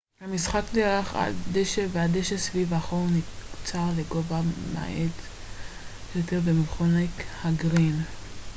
[0.21, 3.07] המשחק נערך על דשא והדשא סביב החור
[3.57, 4.41] נקצר לגובה
[4.73, 5.15] מועט
[6.15, 6.99] יותר ומכונה
[7.43, 7.95] ה גרין